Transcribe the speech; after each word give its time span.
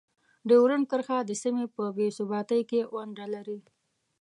ډیورنډ 0.49 0.85
کرښه 0.91 1.17
د 1.25 1.31
سیمې 1.43 1.65
په 1.75 1.83
بې 1.97 2.07
ثباتۍ 2.17 2.61
کې 2.69 2.79
ونډه 2.95 3.25
لري. 3.33 3.59